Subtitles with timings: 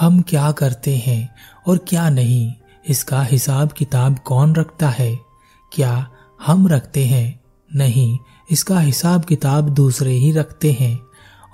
[0.00, 1.34] हम क्या करते हैं
[1.66, 2.54] और क्या नहीं,
[2.88, 5.18] इसका हिसाब किताब कौन रखता है?
[5.72, 6.10] क्या
[6.46, 7.40] हम रखते हैं?
[7.74, 8.18] नहीं,
[8.50, 11.00] इसका हिसाब किताब दूसरे ही रखते हैं।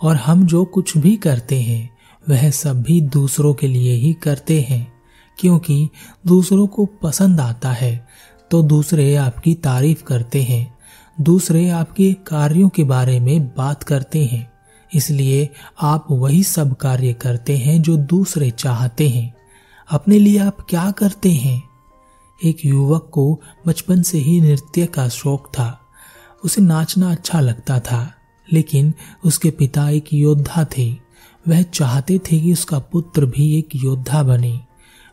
[0.02, 1.96] और हम जो कुछ भी करते हैं,
[2.28, 4.92] वह सब भी दूसरों के लिए ही करते हैं।
[5.38, 5.88] क्योंकि
[6.26, 8.06] दूसरों को पसंद आता है
[8.50, 10.78] तो दूसरे आपकी तारीफ़ करते हैं।
[11.20, 14.53] दूसरे आपके कार्यों के बारे में बात करते हैं।
[14.94, 15.48] इसलिए
[15.82, 19.34] आप वही सब कार्य करते हैं जो दूसरे चाहते हैं।
[19.90, 21.62] अपने लिए आप क्या करते हैं?
[22.44, 25.80] एक युवक को बचपन से ही नृत्य का शौक था।
[26.44, 28.12] उसे नाचना अच्छा लगता था,
[28.52, 30.96] लेकिन उसके पिता एक योद्धा थे।
[31.48, 34.60] वह चाहते थे कि उसका पुत्र भी एक योद्धा बने।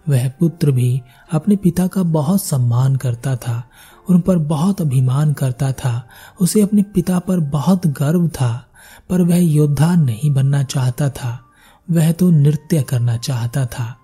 [0.09, 3.69] वह पुत्र भी अपने पिता का बहुत सम्मान करता था,
[4.09, 6.07] उन पर बहुत अभिमान करता था।
[6.41, 8.70] उसे अपने पिता पर बहुत गर्व था।
[9.09, 11.45] पर वह योद्धा नहीं बनना चाहता था।
[11.91, 13.97] वह तो नृत्य करना चाहता था।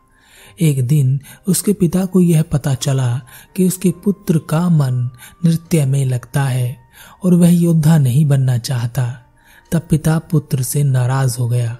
[0.61, 3.21] एक दिन उसके पिता को यह पता चला
[3.55, 5.09] कि उसके पुत्र का मन
[5.45, 6.77] नृत्य में लगता है
[7.23, 9.23] और वह योद्धा नहीं बनना चाहता।
[9.71, 11.77] तब पिता पुत्र से नाराज़ हो गया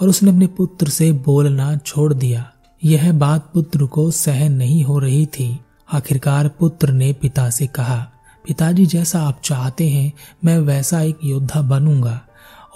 [0.00, 2.52] और उसने अपने पुत्र से बोलना छोड़ दिया।
[2.84, 5.60] यह बात पुत्र को सहन नहीं हो रही थी।
[5.92, 8.10] आखिरकार पुत्र ने पिता से कहा,
[8.46, 10.12] पिताजी, जैसा आप चाहते हैं,
[10.44, 12.20] मैं वैसा एक योद्धा बनूँगा।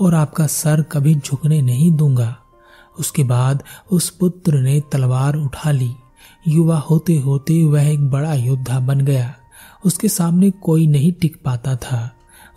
[0.00, 2.36] और आपका सर कभी झुकने नहीं दूँगा।
[2.98, 5.94] उसके बाद उस पुत्र ने तलवार उठा ली।
[6.48, 9.34] युवा होते होते वह एक बड़ा योद्धा बन गया।
[9.84, 12.10] उसके सामने कोई नहीं टिक पाता था।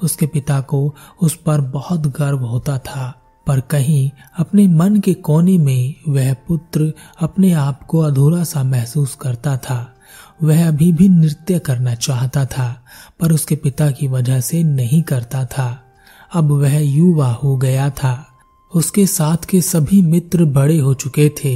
[0.04, 5.58] उसके पिता को उस पर बहुत गर्व होता था। पर कहीं अपने मन के कोने
[5.58, 9.96] में वह पुत्र अपने आप को अधूरा सा महसूस करता था।
[10.44, 12.86] वह अभी भी नृत्य करना चाहता था,
[13.20, 15.91] पर उसके पिता की वजह से नहीं करता था।
[16.32, 18.28] अब वह युवा हो गया था।
[18.74, 21.56] उसके साथ के सभी मित्र बड़े हो चुके थे।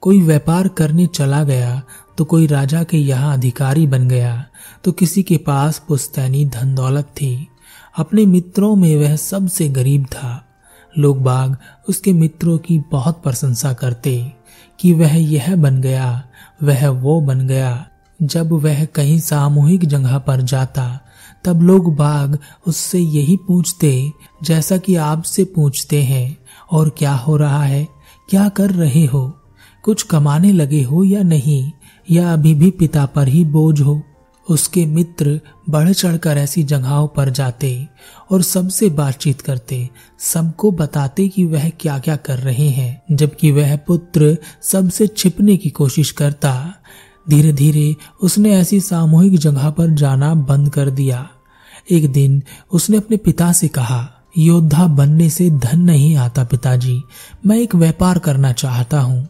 [0.00, 1.82] कोई व्यापार करने चला गया
[2.18, 4.44] तो कोई राजा के यहाँ अधिकारी बन गया
[4.84, 7.48] तो किसी के पास पुस्तैनी धन दौलत थी।
[7.98, 10.44] अपने मित्रों में वह सबसे गरीब था।
[10.94, 11.56] लोग बाग
[11.88, 14.32] उसके मित्रों की बहुत प्रशंसा करते
[14.80, 16.22] कि वह यह बन गया,
[16.62, 17.86] वह वो बन गया।
[18.20, 20.98] जब वह कहीं सामूहिक जगह पर जाता
[21.44, 24.12] तब लोग बाग उससे यही पूछते,
[24.42, 26.38] जैसा कि आपसे पूछते हैं,
[26.72, 27.88] और क्या हो रहा है?
[28.30, 29.40] क्या कर रहे हो?
[29.82, 31.72] कुछ कमाने लगे हो या नहीं?
[32.10, 34.02] या अभी भी पिता पर ही बोझ हो?
[34.50, 35.40] उसके मित्र
[35.70, 37.88] बढ़ चढ़कर ऐसी जगहों पर जाते
[38.30, 43.76] और सबसे बातचीत करते, सबको बताते कि वह क्या क्या कर रहे हैं, जबकि वह
[43.76, 46.74] पुत्र सबसे छिपने की कोशिश करता।
[47.28, 51.28] धीरे धीरे उसने ऐसी सामूहिक जगह पर जाना बंद कर दिया।
[51.90, 54.08] एक दिन उसने अपने पिता से कहा,
[54.38, 57.02] योद्धा बनने से धन नहीं आता पिताजी,
[57.46, 59.26] मैं एक व्यापार करना चाहता हूँ।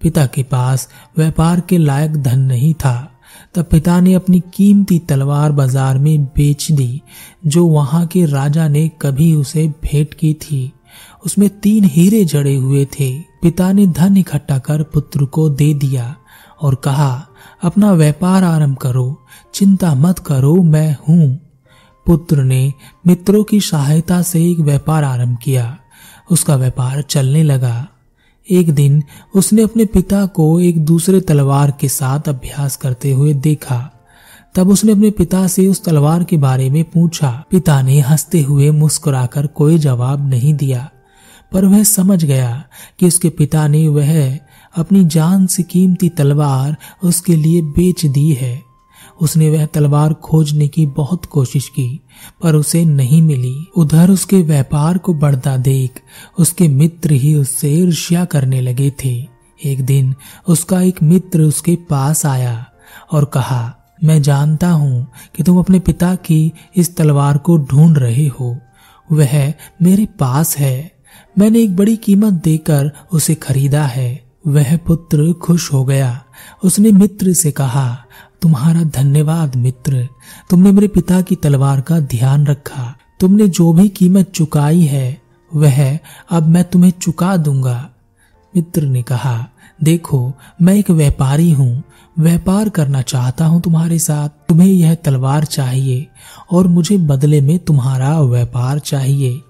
[0.00, 3.10] पिता के पास व्यापार के लायक धन नहीं था।
[3.54, 7.00] तब पिता ने अपनी कीमती तलवार बाज़ार में बेच दी,
[7.46, 10.72] जो वहाँ के राजा ने कभी उसे भेंट की थी।
[11.24, 13.10] उसमें तीन हीरे जड़े हुए थे।
[13.42, 16.14] पिता ने धन इकट्ठा कर पुत्र को दे दिया
[16.60, 17.26] और कहा
[17.62, 19.20] अपना व्यापार आरंभ करो,
[19.54, 21.38] चिंता मत करो, मैं हूँ।
[22.06, 22.72] पुत्र ने
[23.06, 25.78] मित्रों की सहायता से एक व्यापार आरंभ किया।
[26.30, 27.88] उसका व्यापार चलने लगा।
[28.50, 29.02] एक दिन
[29.34, 33.90] उसने अपने पिता को एक दूसरे तलवार के साथ अभ्यास करते हुए देखा।
[34.54, 38.70] तब उसने अपने पिता से उस तलवार के बारे में पूछा। पिता ने हँसते हुए
[38.70, 40.90] मुस्कुराकर कोई जवाब नहीं दिया,
[41.52, 42.64] पर वह समझ गया
[42.98, 44.38] कि उसके पिता ने वह
[44.74, 48.62] अपनी जान से कीमती तलवार उसके लिए बेच दी है।
[49.20, 52.00] उसने वह तलवार खोजने की बहुत कोशिश की,
[52.42, 56.00] पर उसे नहीं मिली। उधर उसके व्यापार को बढ़ता देख
[56.38, 59.14] उसके मित्र ही उससे ईर्ष्या करने लगे थे।
[59.60, 60.14] एक दिन
[60.48, 62.66] उसका एक मित्र उसके पास आया
[63.12, 65.06] और कहा, मैं जानता हूँ
[65.36, 68.56] कि तुम अपने पिता की इस तलवार को ढूंढ रहे हो।
[69.12, 69.52] वह
[69.82, 70.90] मेरे पास है।
[71.38, 76.24] मैंने एक बड़ी कीमत देकर उसे खरीदा है। वह पुत्र खुश हो गया।
[76.64, 78.04] उसने मित्र से कहा,
[78.42, 80.08] तुम्हारा धन्यवाद मित्र।
[80.50, 85.22] तुमने मेरे पिता की तलवार का ध्यान रखा। तुमने जो भी कीमत चुकाई है,
[85.54, 85.98] वह
[86.30, 87.90] अब मैं तुम्हें चुका दूँगा।
[88.56, 89.46] मित्र ने कहा,
[89.84, 90.32] देखो,
[90.62, 91.82] मैं एक व्यापारी हूँ।
[92.18, 96.06] व्यापार करना चाहता हूँ तुम्हारे साथ। तुम्हें यह तलवार चाहिए
[96.50, 99.40] और मुझे बदले में तुम्हारा व्यापार चाहिए।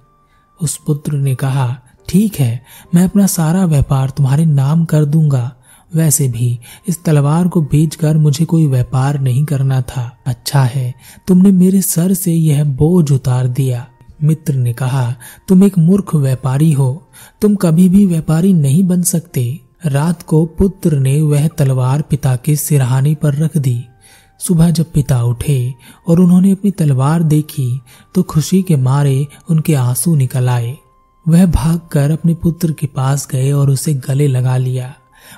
[0.62, 1.78] उस पुत्र ने कहा
[2.10, 2.62] ठीक है,
[2.94, 5.56] मैं अपना सारा व्यापार तुम्हारे नाम कर दूँगा।
[5.94, 6.58] वैसे भी,
[6.88, 10.94] इस तलवार को बेचकर मुझे कोई व्यापार नहीं करना था। अच्छा है,
[11.26, 13.86] तुमने मेरे सर से यह बोझ उतार दिया।
[14.22, 15.14] मित्र ने कहा,
[15.48, 17.08] तुम एक मूर्ख व्यापारी हो।
[17.40, 22.56] तुम कभी भी व्यापारी नहीं बन सकते। रात को पुत्र ने वह तलवार पिता के
[22.56, 23.84] सिरहाने पर रख दी।
[24.38, 25.74] सुबह जब पिता उठे
[26.08, 27.80] और उन्होंने अपनी तलवार देखी
[28.14, 30.76] तो खुशी के मारे उनके आँसू निकल आए।
[31.28, 34.94] वह भागकर अपने पुत्र के पास गए और उसे गले लगा लिया।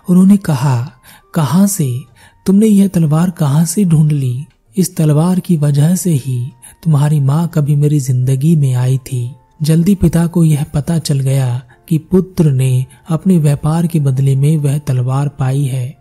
[0.08, 0.92] उन्होंने कहा,
[1.34, 2.00] कहाँ से?
[2.46, 4.46] तुमने यह तलवार कहाँ से ढूंढ ली?
[4.76, 6.52] इस तलवार की वजह से ही
[6.82, 11.62] तुम्हारी माँ कभी मेरी ज़िंदगी में आई थी। जल्दी पिता को यह पता चल गया
[11.88, 15.98] कि पुत्र ने अपने व्यापार के बदले में वह तलवार पाई है।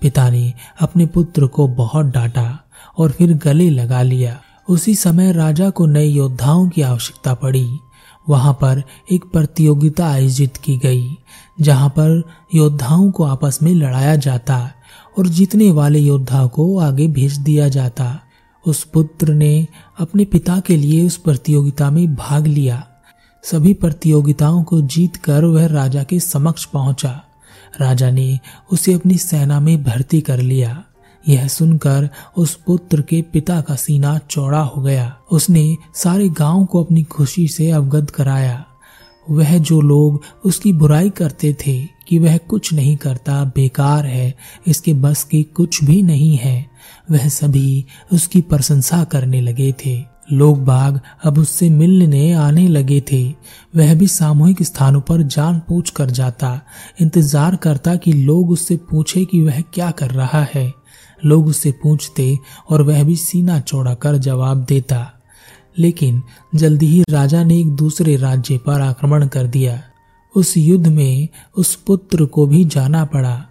[0.00, 2.60] पिता ने अपने पुत्र को बहुत डांटा
[2.98, 7.78] और फिर गले लगा लिया। उसी समय राजा को नए योद्धाओं की आवश्यकता पड़ी।
[8.28, 8.82] वहाँ पर
[9.12, 11.16] एक प्रतियोगिता आयोजित की गई,
[11.60, 12.22] जहाँ पर
[12.54, 14.70] योद्धाओं को आपस में लड़ाया जाता
[15.18, 18.20] और जीतने वाले योद्धा को आगे भेज दिया जाता।
[18.66, 19.66] उस पुत्र ने
[19.98, 22.86] अपने पिता के लिए उस प्रतियोगिता में भाग लिया।
[23.44, 27.22] सभी प्रतियोगिताओं को जीत कर वह राजा के समक्ष पहुँचा।
[27.80, 28.38] राजा ने
[28.72, 30.84] उसे अपनी सेना में भर्ती कर लिया।
[31.28, 36.84] यह सुनकर उस पुत्र के पिता का सीना चौड़ा हो गया। उसने सारे गाँव को
[36.84, 38.64] अपनी खुशी से अवगत कराया।
[39.26, 41.78] वह जो लोग उसकी बुराई करते थे
[42.08, 44.34] कि वह कुछ नहीं करता, बेकार है,
[44.66, 46.66] इसके बस की कुछ भी नहीं है,
[47.10, 53.24] वह सभी उसकी प्रशंसा करने लगे थे। लोग बाग अब उससे मिलने आने लगे थे।
[53.76, 56.60] वह भी सामूहिक स्थानों पर जान पूछ कर जाता,
[57.00, 60.72] इंतज़ार करता कि लोग उससे पूछे कि वह क्या कर रहा है।
[61.24, 62.38] लोग उससे पूछते
[62.70, 65.12] और वह भी सीना चौड़ा कर जवाब देता।
[65.78, 66.22] लेकिन
[66.54, 69.82] जल्दी ही राजा ने एक दूसरे राज्य पर आक्रमण कर दिया।
[70.36, 73.46] उस युद्ध में उस पुत्र को भी जाना पड़ा।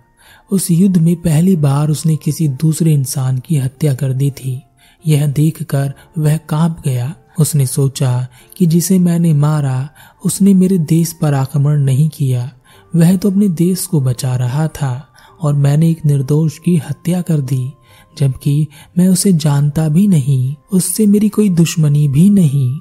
[0.51, 4.61] उस युद्ध में पहली बार उसने किसी दूसरे इंसान की हत्या कर दी थी।
[5.07, 8.27] यह देखकर वह काँप गया। उसने सोचा
[8.57, 9.89] कि जिसे मैंने मारा,
[10.25, 12.51] उसने मेरे देश पर आक्रमण नहीं किया।
[12.95, 15.12] वह तो अपने देश को बचा रहा था।
[15.43, 17.71] और मैंने एक निर्दोष की हत्या कर दी,
[18.19, 18.67] जबकि
[18.97, 22.79] मैं उसे जानता भी नहीं, उससे मेरी कोई दुश्मनी भी नहीं।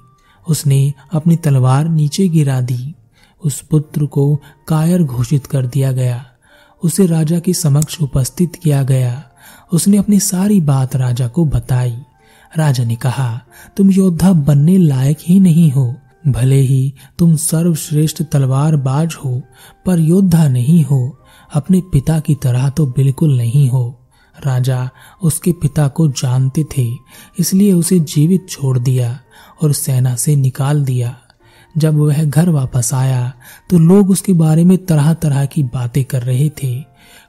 [0.48, 2.94] उसने अपनी तलवार नीचे गिरा दी।
[3.44, 6.26] उस पुत्र को कायर घोषित कर दिया गया।
[6.84, 9.24] उसे राजा के समक्ष उपस्थित किया गया।
[9.72, 11.96] उसने अपनी सारी बात राजा को बताई।
[12.58, 13.40] राजा ने कहा,
[13.76, 15.94] तुम योद्धा बनने लायक ही नहीं हो।
[16.28, 19.42] भले ही तुम सर्वश्रेष्ठ तलवार बाज हो,
[19.86, 21.21] पर योद्धा नहीं हो।
[21.52, 23.98] अपने पिता की तरह तो बिल्कुल नहीं हो।
[24.36, 24.88] राजा
[25.22, 26.86] उसके पिता को जानते थे,
[27.38, 29.18] इसलिए उसे जीवित छोड़ दिया
[29.62, 31.16] और सेना से निकाल दिया।
[31.74, 33.32] जब वह घर वापस आया
[33.70, 36.74] तो लोग उसके बारे में तरह तरह की बातें कर रहे थे।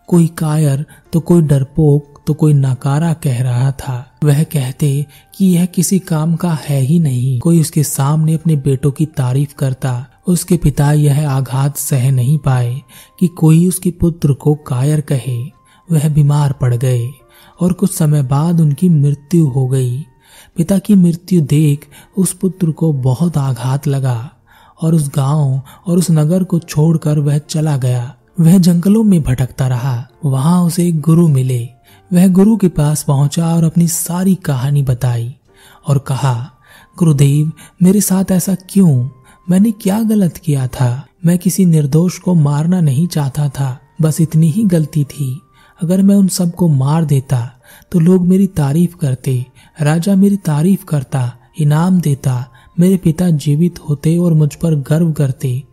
[0.07, 5.05] कोई कायर तो कोई डरपोक तो कोई नकारा कह रहा था। वह कहते
[5.35, 9.55] कि यह किसी काम का है ही नहीं। कोई उसके सामने अपने बेटों की तारीफ़
[9.55, 12.81] करता। उसके पिता यह आघात सह नहीं पाए
[13.19, 15.43] कि कोई उसके पुत्र को कायर कहे।
[15.91, 17.09] वह बीमार पड़ गए
[17.61, 20.05] और कुछ समय बाद उनकी मृत्यु हो गई।
[20.55, 21.87] पिता की मृत्यु देख
[22.17, 24.31] उस पुत्र को बहुत आघात लगा
[24.81, 29.67] और उस गाँव और उस नगर को छोड़कर वह चला गया। वह जंगलों में भटकता
[29.67, 31.69] रहा। वहाँ उसे एक गुरु मिले।
[32.13, 35.35] वह गुरु के पास पहुँचा और अपनी सारी कहानी बताई
[35.87, 36.51] और कहा,
[36.97, 37.51] गुरुदेव,
[37.83, 39.09] मेरे साथ ऐसा क्यों?
[39.49, 41.07] मैंने क्या गलत किया था?
[41.25, 45.41] मैं किसी निर्दोष को मारना नहीं चाहता था। बस इतनी ही गलती थी।
[45.83, 47.51] अगर मैं उन सबको मार देता
[47.91, 49.45] तो लोग मेरी तारीफ़ करते,
[49.81, 52.49] राजा मेरी तारीफ़ करता, इनाम देता,
[52.79, 55.63] मेरे पिता जीवित होते और मुझ पर गर्व करते।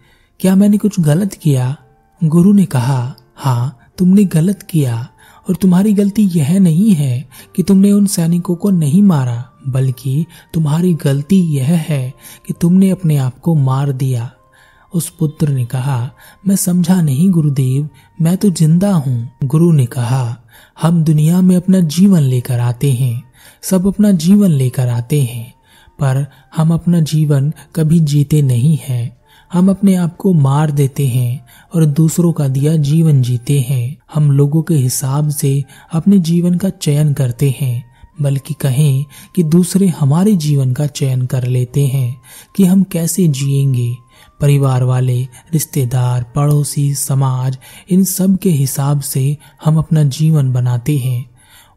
[0.41, 1.77] क्या मैंने कुछ गलत किया?
[2.25, 5.09] गुरु ने कहा हाँ तुमने गलत किया।
[5.51, 10.95] और तुम्हारी गलती यह नहीं है कि तुमने उन सैनिकों को नहीं मारा, बल्कि तुम्हारी
[10.95, 12.15] गलती यह है
[12.47, 14.31] कि तुमने अपने आप को मार दिया।
[14.95, 16.11] उस पुत्र ने कहा,
[16.47, 17.89] मैं समझा नहीं गुरुदेव,
[18.21, 20.43] मैं तो ज़िंदा हूँ। गुरु ने कहा,
[20.83, 23.23] हम दुनिया में अपना जीवन लेकर आते हैं,
[23.63, 25.55] सब अपना जीवन लेकर आते हैं,
[26.01, 26.27] पर
[26.57, 29.20] हम अपना जीवन कभी जीते नहीं हैं।
[29.53, 34.31] हम अपने आप को मार देते हैं और दूसरों का दिया जीवन जीते हैं। हम
[34.31, 37.85] लोगों के हिसाब से अपने जीवन का चयन करते हैं,
[38.23, 39.05] बल्कि कहें
[39.37, 42.21] कि दूसरे हमारे जीवन का चयन कर लेते हैं
[42.57, 43.97] कि हम कैसे जिएँगे।
[44.41, 47.59] परिवार वाले, रिश्तेदार, पड़ोसी, समाज,
[47.91, 51.31] इन सब के हिसाब से हम अपना जीवन बनाते हैं।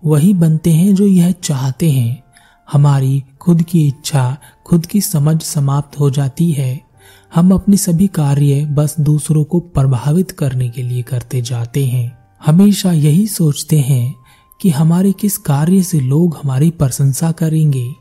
[0.05, 2.23] वही बनते हैं जो यह चाहते हैं।
[2.71, 6.92] हमारी खुद की इच्छा, खुद की समझ समाप्त हो जाती है।
[7.35, 12.91] हम अपने सभी कार्य बस दूसरों को प्रभावित करने के लिए करते जाते हैं। हमेशा
[12.91, 14.15] यही सोचते हैं
[14.61, 17.93] कि हमारे किस कार्य से लोग हमारी प्रशंसा करेंगे।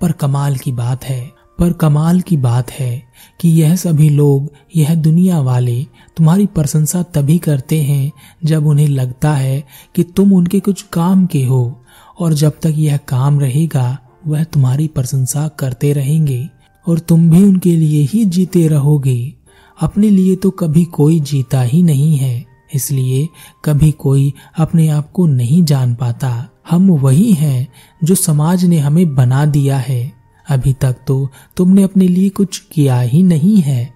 [0.00, 3.02] पर कमाल की बात है, पर कमाल की बात है
[3.40, 8.12] कि यह सभी लोग, यह दुनिया वाले तुम्हारी प्रशंसा तभी करते हैं
[8.44, 11.84] जब उन्हें लगता है कि तुम उनके कुछ काम के हो
[12.18, 16.57] और जब तक यह काम रहेगा, वह तुम्हारी प्रशंसा करते रहेंगे।
[16.88, 19.34] और तुम भी उनके लिए ही जीते रहोगे।
[19.78, 23.28] अपने लिए तो कभी कोई जीता ही नहीं है, इसलिए
[23.64, 27.68] कभी कोई अपने आप को नहीं जान पाता। हम वही हैं
[28.04, 30.12] जो समाज ने हमें बना दिया है।
[30.46, 33.92] अभी तक तो तुमने अपने लिए कुछ किया ही नहीं है।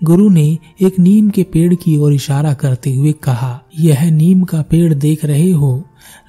[0.00, 0.46] गुरु ने
[0.82, 5.24] एक नीम के पेड़ की ओर इशारा करते हुए कहा, यह नीम का पेड़ देख
[5.24, 5.82] रहे हो?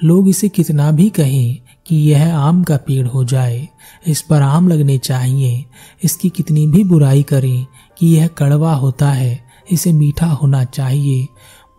[0.04, 3.68] लोग इसे कितना भी कहें कि यह आम का पेड़ हो जाए,
[4.08, 5.66] इस पर आम लगने चाहिए।
[6.04, 7.66] इसकी कितनी भी बुराई करें
[8.00, 9.40] कि यह कड़वा होता है,
[9.72, 11.28] इसे मीठा होना चाहिए।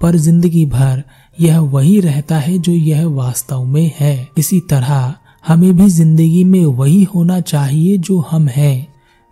[0.01, 1.03] पर ज़िंदगी भर
[1.41, 5.15] यह वही रहता है जो यह वास्तव में है। इसी तरह
[5.47, 8.87] हमें भी ज़िंदगी में वही होना चाहिए जो हम हैं।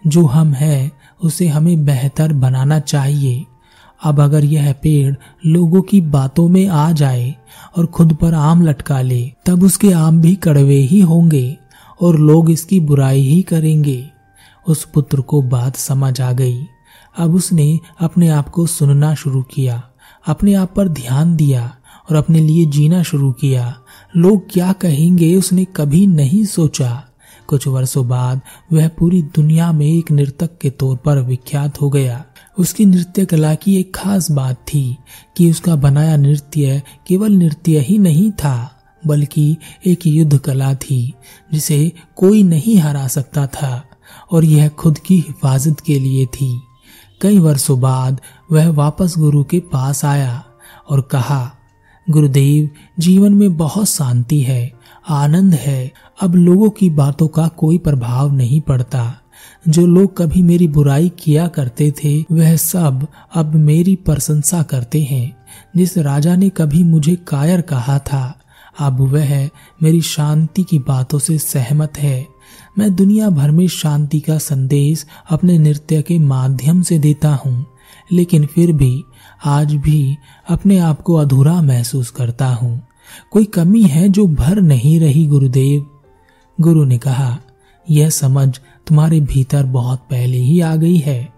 [0.07, 0.93] जो हम हैं,
[1.23, 3.45] उसे हमें बेहतर बनाना चाहिए।
[4.05, 5.15] अब अगर यह पेड़
[5.47, 7.35] लोगों की बातों में आ जाए
[7.77, 11.57] और खुद पर आम लटका ले, तब उसके आम भी कड़वे ही होंगे
[12.01, 14.11] और लोग इसकी बुराई ही करेंगे।
[14.69, 16.67] उस पुत्र को बात समझ आ गई।
[17.19, 19.83] अब उसने अपने आप को सुनना शुरू किया,
[20.27, 21.77] अपने आप पर ध्यान दिया
[22.11, 23.75] और अपने लिए जीना शुरू किया।
[24.17, 27.03] लोग क्या कहेंगे उसने कभी नहीं सोचा।
[27.47, 28.41] कुछ वर्षों बाद
[28.73, 32.25] वह पूरी दुनिया में एक नृतक के तौर पर विख्यात हो गया।
[32.59, 34.97] उसकी नृत्य कला की एक खास बात थी
[35.37, 38.73] कि उसका बनाया नृत्य केवल नृत्य ही नहीं था,
[39.07, 41.15] बल्कि एक युद्ध कला थी,
[41.53, 43.85] जिसे कोई नहीं हरा सकता था,
[44.31, 46.61] और यह खुद की हिफाजत के लिए थी।
[47.23, 48.21] कई वर्षों बाद
[48.53, 50.45] वह वापस गुरु के पास आया
[50.91, 51.53] और कहा,
[52.11, 54.73] गुरुदेव, जीवन में बहुत शांति है,
[55.09, 59.21] आनंद है, अब लोगों की बातों का कोई प्रभाव नहीं पड़ता।
[59.69, 65.37] जो लोग कभी मेरी बुराई किया करते थे, वह सब अब मेरी प्रशंसा करते हैं।
[65.77, 68.41] जिस राजा ने कभी मुझे कायर कहा था,
[68.81, 69.51] अब वह
[69.83, 72.27] मेरी शांति की बातों से सहमत है।
[72.79, 77.67] मैं दुनिया भर में शांति का संदेश अपने नृत्य के माध्यम से देता हूँ,
[78.13, 79.05] लेकिन फिर भी
[79.45, 80.17] आज भी
[80.49, 82.81] अपने आप को अधूरा महसूस करता हूँ।
[83.31, 85.87] कोई कमी है जो भर नहीं रही, गुरुदेव?
[86.61, 87.39] गुरु ने कहा,
[87.91, 91.29] यह समझ तुम्हारे भीतर बहुत पहले ही आ गई है,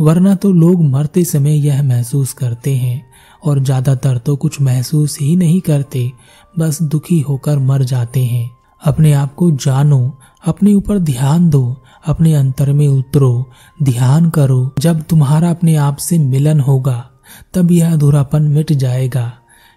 [0.00, 3.06] वरना तो लोग मरते समय यह महसूस करते हैं,
[3.44, 6.10] और ज़्यादातर तो कुछ महसूस ही नहीं करते,
[6.58, 8.50] बस दुखी होकर मर जाते हैं।
[8.82, 13.50] अपने आप को जानो, अपने ऊपर ध्यान दो, अपने अंतर में उतरो,
[13.82, 16.98] ध्यान करो, जब तुम्हारा अपने आप से मिलन होगा,
[17.54, 19.32] तब यह अधूरापन मिट जाएगा।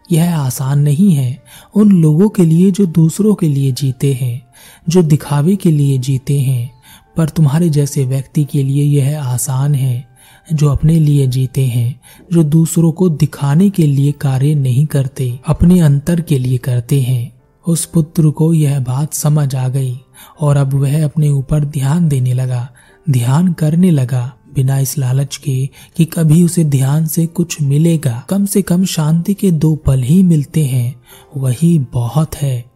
[0.09, 1.43] यह आसान नहीं है,
[1.75, 4.41] उन लोगों के लिए जो दूसरों के लिए जीते हैं,
[4.89, 6.78] जो दिखावे के लिए जीते हैं।
[7.19, 10.07] पर तुम्हारे जैसे व्यक्ति के लिए यह आसान है,
[10.53, 12.01] जो अपने लिए जीते हैं,
[12.33, 17.41] जो दूसरों को दिखाने के लिए कार्य नहीं करते, अपने अंतर के लिए करते हैं।
[17.67, 19.99] उस पुत्र को यह बात समझ आ गई,
[20.41, 22.69] और अब वह अपने ऊपर ध्यान देने लगा,
[23.09, 28.45] ध्यान करने लगा, बिना इस लालच के, कि कभी उसे ध्यान से कुछ मिलेगा। कम
[28.45, 31.01] से कम शांति के दो पल ही मिलते हैं,
[31.37, 32.69] वही बहुत है।